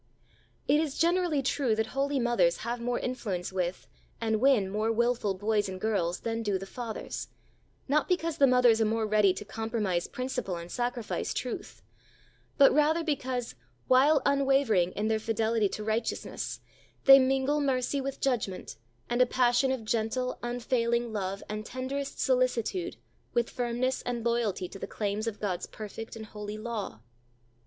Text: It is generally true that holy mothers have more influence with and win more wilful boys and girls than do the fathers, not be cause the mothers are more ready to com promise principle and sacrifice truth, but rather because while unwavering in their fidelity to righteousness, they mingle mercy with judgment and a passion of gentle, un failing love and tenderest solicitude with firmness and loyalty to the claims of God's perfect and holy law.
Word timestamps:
It 0.67 0.79
is 0.79 0.97
generally 0.97 1.43
true 1.43 1.75
that 1.75 1.85
holy 1.93 2.19
mothers 2.19 2.57
have 2.65 2.81
more 2.81 2.97
influence 2.97 3.53
with 3.53 3.85
and 4.19 4.41
win 4.41 4.67
more 4.71 4.91
wilful 4.91 5.35
boys 5.35 5.69
and 5.69 5.79
girls 5.79 6.21
than 6.21 6.41
do 6.41 6.57
the 6.57 6.65
fathers, 6.65 7.27
not 7.87 8.07
be 8.07 8.17
cause 8.17 8.39
the 8.39 8.47
mothers 8.47 8.81
are 8.81 8.85
more 8.85 9.05
ready 9.05 9.31
to 9.35 9.45
com 9.45 9.69
promise 9.69 10.07
principle 10.07 10.55
and 10.55 10.71
sacrifice 10.71 11.35
truth, 11.35 11.83
but 12.57 12.73
rather 12.73 13.03
because 13.03 13.53
while 13.87 14.23
unwavering 14.25 14.91
in 14.93 15.07
their 15.07 15.19
fidelity 15.19 15.69
to 15.69 15.83
righteousness, 15.83 16.61
they 17.05 17.19
mingle 17.19 17.61
mercy 17.61 18.01
with 18.01 18.19
judgment 18.19 18.77
and 19.07 19.21
a 19.21 19.27
passion 19.27 19.71
of 19.71 19.85
gentle, 19.85 20.39
un 20.41 20.59
failing 20.59 21.13
love 21.13 21.43
and 21.47 21.63
tenderest 21.63 22.19
solicitude 22.19 22.97
with 23.35 23.51
firmness 23.51 24.01
and 24.01 24.25
loyalty 24.25 24.67
to 24.67 24.79
the 24.79 24.87
claims 24.87 25.27
of 25.27 25.39
God's 25.39 25.67
perfect 25.67 26.15
and 26.15 26.25
holy 26.25 26.57
law. 26.57 27.01